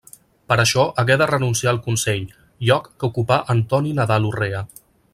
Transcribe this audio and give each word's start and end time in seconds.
Per 0.51 0.55
això 0.63 0.85
hagué 1.03 1.17
de 1.23 1.27
renunciar 1.33 1.71
al 1.73 1.81
Consell, 1.89 2.25
lloc 2.71 2.91
que 2.99 3.11
ocupà 3.13 3.41
Antoni 3.59 3.97
Nadal 4.01 4.31
Urrea. 4.33 4.69